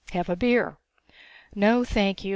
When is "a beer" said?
0.29-0.79